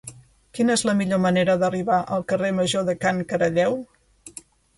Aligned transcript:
Quina 0.59 0.77
és 0.79 0.83
la 0.89 0.95
millor 1.01 1.21
manera 1.25 1.55
d'arribar 1.63 1.99
al 2.17 2.25
carrer 2.33 2.49
Major 2.61 2.89
de 2.89 2.97
Can 3.05 3.21
Caralleu? 3.35 3.79